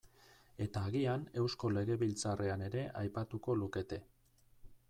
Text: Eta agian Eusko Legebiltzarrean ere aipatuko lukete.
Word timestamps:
Eta 0.65 0.81
agian 0.89 1.27
Eusko 1.41 1.71
Legebiltzarrean 1.75 2.65
ere 2.71 2.89
aipatuko 3.03 3.59
lukete. 3.63 4.05